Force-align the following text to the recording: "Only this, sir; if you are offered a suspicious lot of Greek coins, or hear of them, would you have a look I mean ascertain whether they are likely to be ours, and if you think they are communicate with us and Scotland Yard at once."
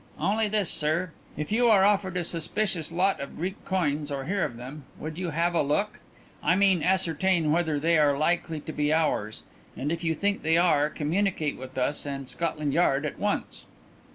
"Only 0.17 0.47
this, 0.47 0.71
sir; 0.71 1.11
if 1.37 1.51
you 1.51 1.67
are 1.67 1.83
offered 1.85 2.17
a 2.17 2.23
suspicious 2.23 2.91
lot 2.91 3.19
of 3.19 3.35
Greek 3.37 3.63
coins, 3.65 4.11
or 4.11 4.25
hear 4.25 4.43
of 4.43 4.57
them, 4.57 4.83
would 4.97 5.15
you 5.19 5.29
have 5.29 5.53
a 5.53 5.61
look 5.61 5.99
I 6.41 6.55
mean 6.55 6.81
ascertain 6.81 7.51
whether 7.51 7.79
they 7.79 7.99
are 7.99 8.17
likely 8.17 8.59
to 8.61 8.71
be 8.73 8.91
ours, 8.91 9.43
and 9.77 9.91
if 9.91 10.03
you 10.03 10.15
think 10.15 10.41
they 10.41 10.57
are 10.57 10.89
communicate 10.89 11.55
with 11.55 11.77
us 11.77 12.07
and 12.07 12.27
Scotland 12.27 12.73
Yard 12.73 13.05
at 13.05 13.19
once." 13.19 13.67